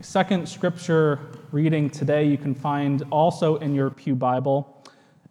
[0.00, 1.18] second scripture
[1.50, 4.84] reading today you can find also in your Pew Bible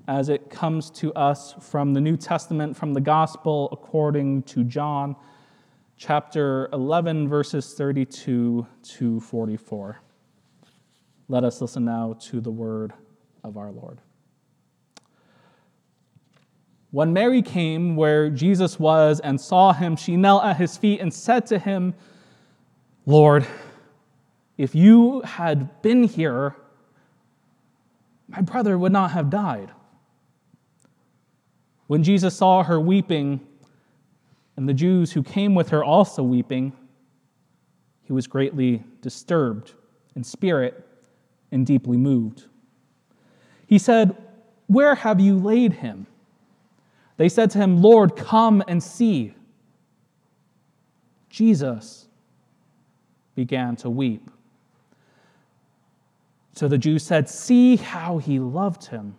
[0.10, 5.16] as it comes to us from the New Testament, from the Gospel according to John,
[5.96, 10.02] chapter 11, verses 32 to 44.
[11.30, 12.92] Let us listen now to the word
[13.46, 14.00] of our Lord.
[16.92, 21.14] When Mary came where Jesus was and saw him, she knelt at his feet and
[21.14, 21.96] said to him,
[23.06, 23.48] Lord,
[24.58, 26.56] if you had been here,
[28.28, 29.72] my brother would not have died.
[31.88, 33.46] When Jesus saw her weeping,
[34.58, 36.74] and the Jews who came with her also weeping,
[38.04, 39.74] he was greatly disturbed
[40.16, 40.86] in spirit
[41.52, 42.46] and deeply moved.
[43.68, 44.18] He said,
[44.66, 46.08] Where have you laid him?
[47.18, 49.34] They said to him, Lord, come and see.
[51.30, 52.08] Jesus
[53.36, 54.30] began to weep.
[56.58, 59.16] So the Jews said, See how he loved him.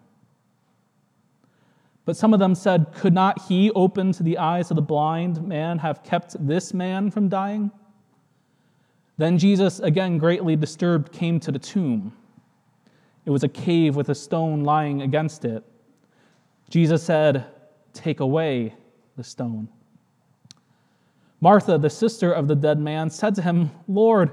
[2.05, 5.47] But some of them said, Could not he open to the eyes of the blind
[5.47, 7.71] man have kept this man from dying?
[9.19, 12.13] Then Jesus, again greatly disturbed, came to the tomb.
[13.25, 15.63] It was a cave with a stone lying against it.
[16.71, 17.47] Jesus said,
[17.93, 18.75] Take away
[19.17, 19.69] the stone.
[21.41, 24.33] Martha, the sister of the dead man, said to him, Lord,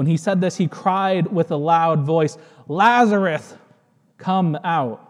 [0.00, 2.38] When he said this, he cried with a loud voice,
[2.68, 3.54] Lazarus,
[4.16, 5.06] come out.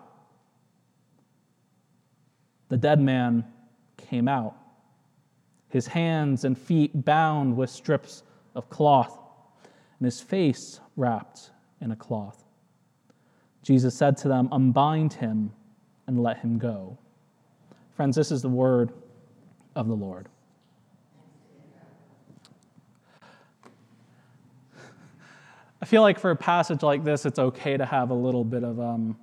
[2.70, 3.44] The dead man
[3.96, 4.56] came out,
[5.68, 8.24] his hands and feet bound with strips
[8.56, 9.16] of cloth,
[10.00, 11.50] and his face wrapped
[11.80, 12.42] in a cloth.
[13.62, 15.52] Jesus said to them, Unbind him
[16.08, 16.98] and let him go.
[17.94, 18.90] Friends, this is the word
[19.76, 20.28] of the Lord.
[25.82, 28.64] I feel like for a passage like this, it's okay to have a little bit
[28.64, 29.16] of um,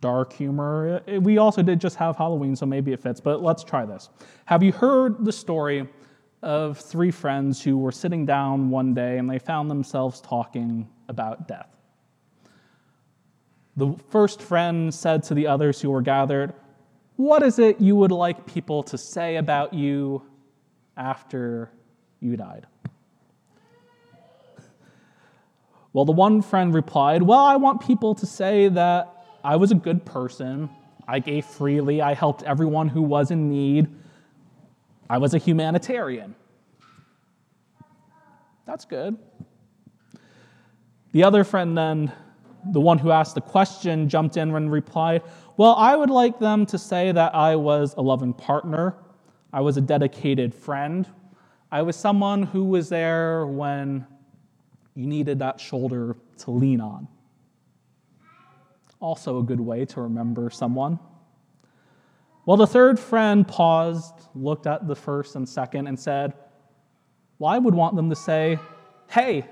[0.00, 1.02] dark humor.
[1.06, 4.10] We also did just have Halloween, so maybe it fits, but let's try this.
[4.44, 5.88] Have you heard the story
[6.42, 11.48] of three friends who were sitting down one day and they found themselves talking about
[11.48, 11.74] death?
[13.76, 16.52] The first friend said to the others who were gathered,
[17.16, 20.22] What is it you would like people to say about you
[20.96, 21.70] after
[22.20, 22.66] you died?
[25.98, 29.74] Well, the one friend replied, Well, I want people to say that I was a
[29.74, 30.70] good person.
[31.08, 32.00] I gave freely.
[32.00, 33.88] I helped everyone who was in need.
[35.10, 36.36] I was a humanitarian.
[38.64, 39.18] That's good.
[41.10, 42.12] The other friend, then,
[42.70, 45.24] the one who asked the question, jumped in and replied,
[45.56, 48.94] Well, I would like them to say that I was a loving partner.
[49.52, 51.08] I was a dedicated friend.
[51.72, 54.06] I was someone who was there when
[54.98, 57.06] you needed that shoulder to lean on.
[58.98, 60.98] Also, a good way to remember someone.
[62.44, 66.32] Well, the third friend paused, looked at the first and second, and said,
[67.38, 68.58] Well, I would want them to say,
[69.08, 69.46] Hey,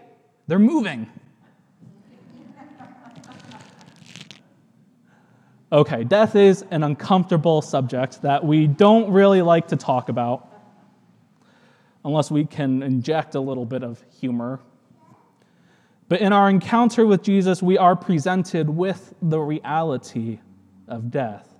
[0.48, 1.08] they're moving.
[5.70, 10.48] okay, death is an uncomfortable subject that we don't really like to talk about
[12.04, 14.58] unless we can inject a little bit of humor
[16.08, 20.38] but in our encounter with Jesus, we are presented with the reality
[20.86, 21.52] of death.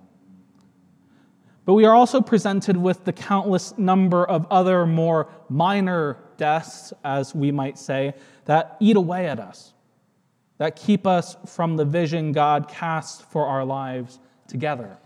[1.65, 7.35] But we are also presented with the countless number of other more minor deaths, as
[7.35, 8.13] we might say,
[8.45, 9.73] that eat away at us,
[10.59, 14.17] that keep us from the vision God casts for our lives
[14.47, 14.97] together.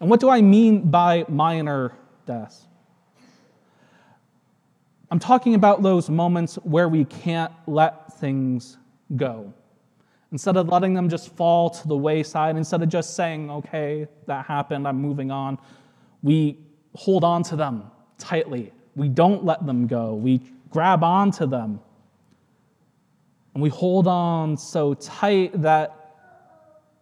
[0.00, 1.92] And what do I mean by minor
[2.24, 2.66] deaths?
[5.10, 8.76] I'm talking about those moments where we can't let things
[9.14, 9.52] go.
[10.32, 14.46] Instead of letting them just fall to the wayside, instead of just saying, okay, that
[14.46, 15.58] happened, I'm moving on,
[16.22, 16.58] we
[16.94, 18.72] hold on to them tightly.
[18.96, 20.14] We don't let them go.
[20.14, 21.80] We grab onto them.
[23.54, 26.16] And we hold on so tight that,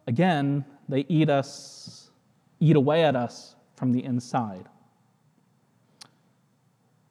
[0.07, 2.11] again, they eat us,
[2.59, 4.69] eat away at us from the inside.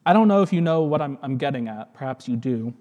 [0.07, 1.95] I don't know if you know what I'm, I'm getting at.
[1.95, 2.75] Perhaps you do.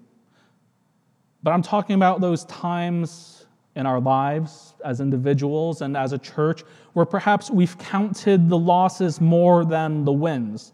[1.42, 6.62] But I'm talking about those times in our lives as individuals and as a church
[6.92, 10.72] where perhaps we've counted the losses more than the wins.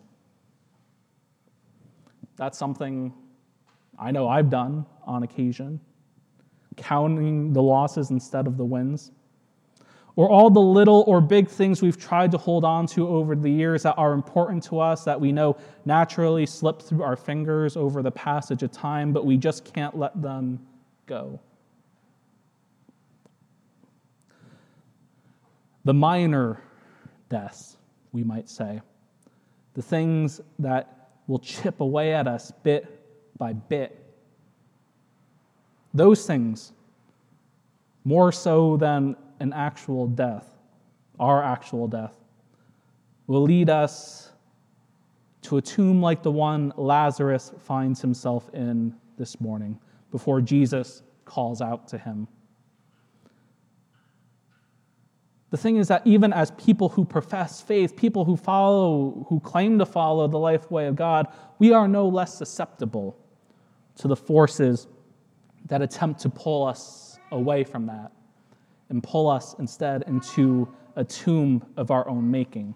[2.37, 3.13] That's something
[3.99, 5.81] I know I've done on occasion,
[6.77, 9.13] counting the losses instead of the wins
[10.17, 13.51] or all the little or big things we've tried to hold on to over the
[13.51, 18.03] years that are important to us that we know naturally slip through our fingers over
[18.03, 20.59] the passage of time, but we just can't let them
[21.07, 21.41] go.
[25.85, 26.63] The minor
[27.29, 27.77] deaths,
[28.13, 28.81] we might say,
[29.75, 33.01] the things that will chip away at us bit
[33.39, 33.97] by bit.
[35.95, 36.73] Those things,
[38.05, 40.47] more so than an actual death,
[41.19, 42.15] our actual death,
[43.27, 44.31] will lead us
[45.43, 49.79] to a tomb like the one Lazarus finds himself in this morning
[50.11, 52.29] before Jesus calls out to him.
[55.51, 59.79] The thing is that even as people who profess faith, people who follow, who claim
[59.79, 61.27] to follow the life way of God,
[61.59, 63.17] we are no less susceptible
[63.97, 64.87] to the forces
[65.67, 68.13] that attempt to pull us away from that
[68.91, 72.75] and pull us instead into a tomb of our own making.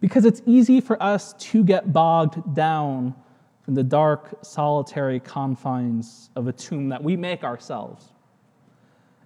[0.00, 3.14] Because it's easy for us to get bogged down
[3.68, 8.12] in the dark, solitary confines of a tomb that we make ourselves.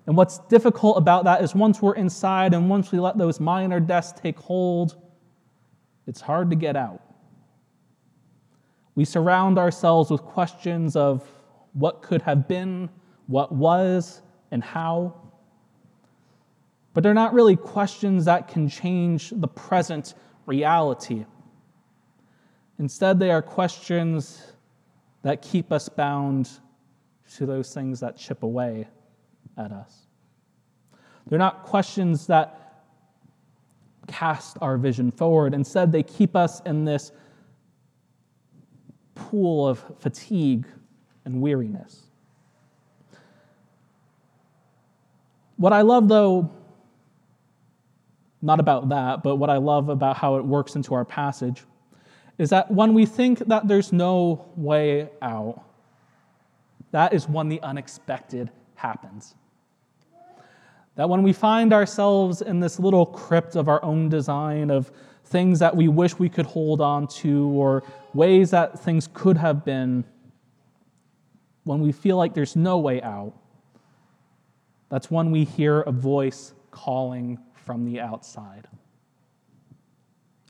[0.06, 3.80] And what's difficult about that is once we're inside and once we let those minor
[3.80, 4.96] deaths take hold,
[6.06, 7.00] it's hard to get out.
[8.94, 11.26] We surround ourselves with questions of
[11.72, 12.90] what could have been,
[13.26, 15.14] what was, and how.
[16.94, 20.14] But they're not really questions that can change the present
[20.46, 21.26] reality.
[22.78, 24.42] Instead, they are questions
[25.22, 26.50] that keep us bound
[27.36, 28.86] to those things that chip away
[29.56, 30.06] at us.
[31.26, 32.60] They're not questions that
[34.06, 35.54] cast our vision forward.
[35.54, 37.10] Instead, they keep us in this
[39.14, 40.66] pool of fatigue
[41.24, 42.02] and weariness.
[45.56, 46.50] What I love, though,
[48.44, 51.64] not about that, but what I love about how it works into our passage
[52.36, 55.62] is that when we think that there's no way out,
[56.90, 59.34] that is when the unexpected happens.
[60.96, 64.92] That when we find ourselves in this little crypt of our own design, of
[65.24, 67.82] things that we wish we could hold on to, or
[68.12, 70.04] ways that things could have been,
[71.64, 73.32] when we feel like there's no way out,
[74.90, 78.68] that's when we hear a voice calling from the outside.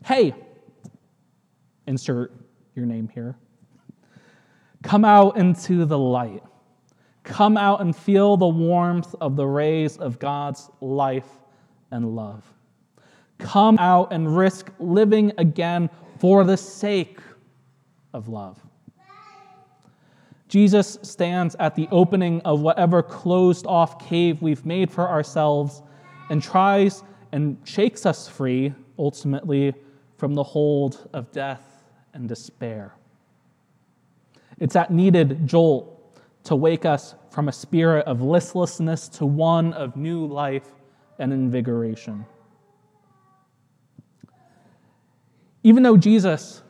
[0.03, 0.35] Hey,
[1.87, 2.31] insert
[2.75, 3.35] your name here.
[4.83, 6.43] Come out into the light.
[7.23, 11.29] Come out and feel the warmth of the rays of God's life
[11.89, 12.43] and love.
[13.39, 17.19] Come out and risk living again for the sake
[18.13, 18.59] of love.
[20.47, 25.81] Jesus stands at the opening of whatever closed off cave we've made for ourselves
[26.29, 29.73] and tries and shakes us free, ultimately,
[30.17, 32.93] from the hold of death and despair.
[34.59, 35.91] It's that needed jolt
[36.45, 40.71] to wake us from a spirit of listlessness to one of new life
[41.19, 42.25] and invigoration.
[45.63, 46.61] Even though Jesus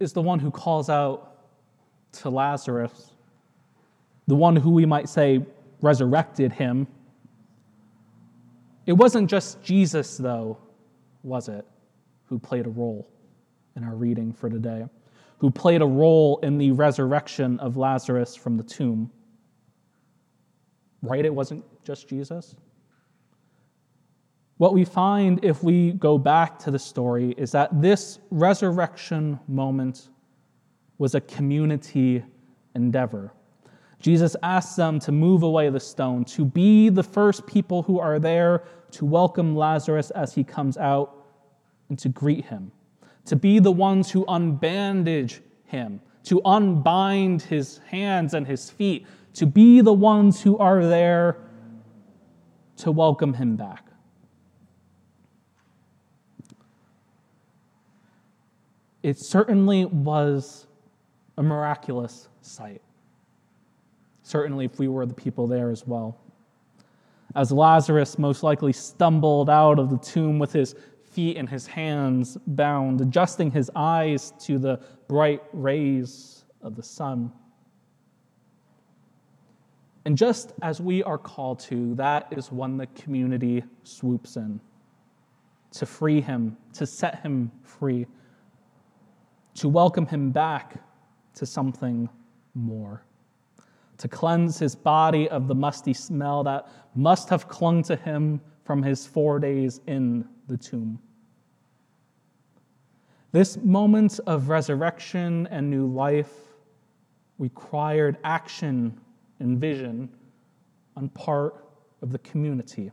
[0.00, 1.36] is the one who calls out
[2.12, 3.12] to Lazarus,
[4.26, 5.44] the one who we might say
[5.80, 6.86] resurrected him
[8.86, 10.58] it wasn't just Jesus, though,
[11.22, 11.64] was it,
[12.26, 13.08] who played a role
[13.76, 14.84] in our reading for today,
[15.38, 19.10] who played a role in the resurrection of Lazarus from the tomb.
[21.02, 21.24] Right?
[21.24, 22.56] It wasn't just Jesus.
[24.58, 30.08] What we find if we go back to the story is that this resurrection moment
[30.98, 32.22] was a community
[32.76, 33.32] endeavor.
[34.02, 38.18] Jesus asks them to move away the stone, to be the first people who are
[38.18, 41.24] there to welcome Lazarus as he comes out
[41.88, 42.72] and to greet him,
[43.26, 49.46] to be the ones who unbandage him, to unbind his hands and his feet, to
[49.46, 51.36] be the ones who are there
[52.78, 53.86] to welcome him back.
[59.04, 60.66] It certainly was
[61.38, 62.82] a miraculous sight.
[64.32, 66.18] Certainly, if we were the people there as well.
[67.34, 70.74] As Lazarus most likely stumbled out of the tomb with his
[71.04, 77.30] feet and his hands bound, adjusting his eyes to the bright rays of the sun.
[80.06, 84.62] And just as we are called to, that is when the community swoops in
[85.72, 88.06] to free him, to set him free,
[89.56, 90.82] to welcome him back
[91.34, 92.08] to something
[92.54, 93.04] more,
[94.02, 98.82] to cleanse his body of the musty smell that must have clung to him from
[98.82, 100.98] his four days in the tomb.
[103.30, 106.32] This moment of resurrection and new life
[107.38, 109.00] required action
[109.38, 110.08] and vision
[110.96, 111.64] on part
[112.02, 112.90] of the community.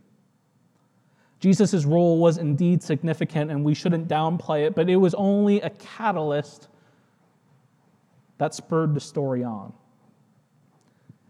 [1.40, 5.70] Jesus' role was indeed significant, and we shouldn't downplay it, but it was only a
[5.70, 6.68] catalyst
[8.38, 9.72] that spurred the story on.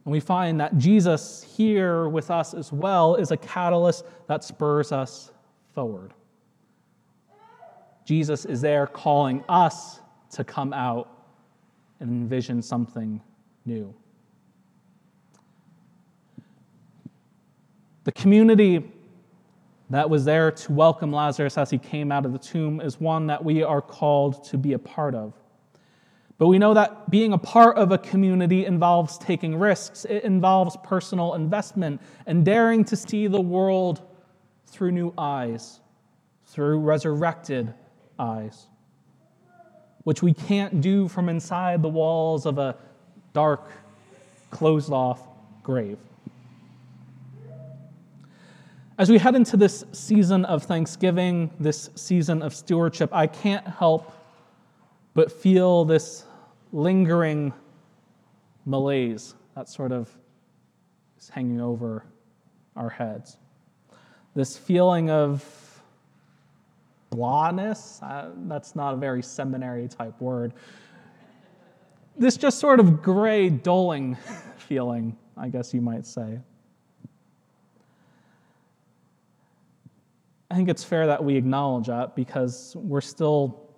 [0.04, 4.92] And we find that Jesus here with us as well is a catalyst that spurs
[4.92, 5.30] us
[5.74, 6.14] forward.
[8.04, 10.00] Jesus is there calling us
[10.32, 11.08] to come out
[12.00, 13.20] and envision something
[13.66, 13.94] new.
[18.04, 18.90] The community
[19.90, 23.26] that was there to welcome Lazarus as he came out of the tomb is one
[23.26, 25.34] that we are called to be a part of.
[26.40, 30.74] But we know that being a part of a community involves taking risks, it involves
[30.82, 34.00] personal investment and daring to see the world
[34.66, 35.80] through new eyes,
[36.46, 37.74] through resurrected
[38.18, 38.68] eyes,
[40.04, 42.74] which we can't do from inside the walls of a
[43.34, 43.70] dark,
[44.50, 45.20] closed off
[45.62, 45.98] grave.
[48.96, 54.10] As we head into this season of Thanksgiving, this season of stewardship, I can't help
[55.12, 56.24] but feel this
[56.72, 57.52] lingering
[58.66, 60.08] malaise that sort of
[61.18, 62.04] is hanging over
[62.76, 63.36] our heads.
[64.34, 65.44] This feeling of
[67.10, 70.54] blahness, uh, that's not a very seminary type word.
[72.16, 74.16] This just sort of gray, dulling
[74.56, 76.38] feeling, I guess you might say.
[80.50, 83.69] I think it's fair that we acknowledge that because we're still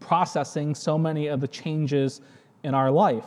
[0.00, 2.20] processing so many of the changes
[2.62, 3.24] in our life.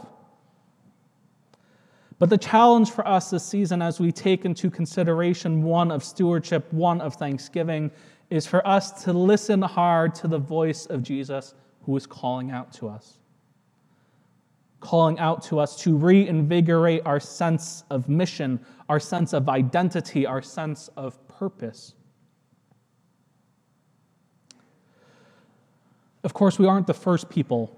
[2.19, 6.71] But the challenge for us this season, as we take into consideration one of stewardship,
[6.73, 7.91] one of thanksgiving,
[8.29, 12.73] is for us to listen hard to the voice of Jesus who is calling out
[12.73, 13.19] to us.
[14.81, 20.41] Calling out to us to reinvigorate our sense of mission, our sense of identity, our
[20.41, 21.95] sense of purpose.
[26.23, 27.75] Of course, we aren't the first people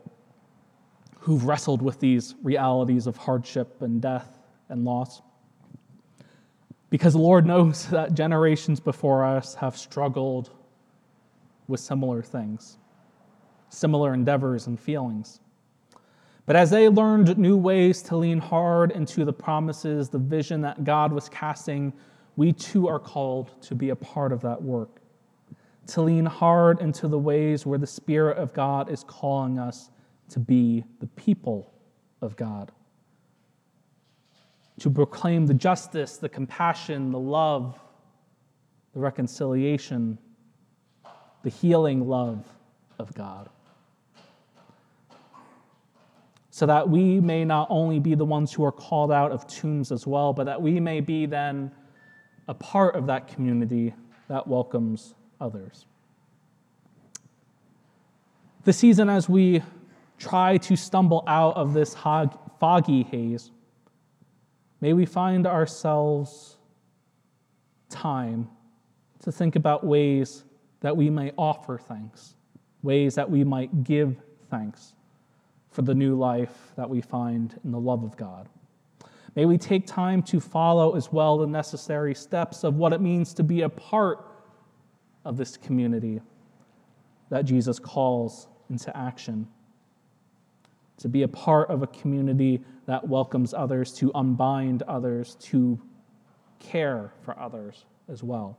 [1.20, 5.22] who've wrestled with these realities of hardship and death and loss.
[6.90, 10.50] Because the Lord knows that generations before us have struggled
[11.68, 12.78] with similar things,
[13.70, 15.40] similar endeavors and feelings.
[16.48, 20.84] But as they learned new ways to lean hard into the promises, the vision that
[20.84, 21.94] God was casting,
[22.36, 25.01] we too are called to be a part of that work
[25.88, 29.90] to lean hard into the ways where the Spirit of God is calling us
[30.30, 31.74] to be the people
[32.22, 32.72] of God.
[34.80, 37.80] To proclaim the justice, the compassion, the love,
[38.94, 40.18] the reconciliation,
[41.44, 42.46] the healing love
[43.00, 43.50] of God.
[46.52, 49.92] So that we may not only be the ones who are called out of tombs
[49.92, 51.72] as well, but that we may be then
[52.48, 53.94] a part of that community
[54.28, 55.86] that welcomes others.
[58.64, 59.64] The season, as we
[60.20, 63.52] try to stumble out of this foggy haze,
[64.80, 66.58] may we find ourselves
[67.90, 68.48] time
[69.24, 70.44] to think about ways
[70.82, 72.36] that we may offer thanks,
[72.84, 74.16] ways that we might give
[74.50, 74.94] thanks
[75.72, 78.48] for the new life that we find in the love of God.
[79.36, 83.34] May we take time to follow as well the necessary steps of what it means
[83.36, 84.26] to be a part
[85.26, 86.22] of this community
[87.30, 89.48] that Jesus calls into action.
[90.98, 95.80] To be a part of a community that welcomes others, to unbind others, to
[96.60, 98.58] care for others as well.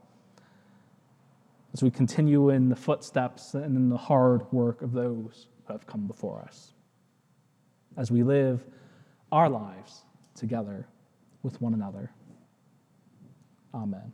[1.73, 5.87] As we continue in the footsteps and in the hard work of those who have
[5.87, 6.73] come before us.
[7.97, 8.65] as we live
[9.31, 10.03] our lives
[10.35, 10.87] together
[11.43, 12.11] with one another.
[13.73, 14.13] Amen.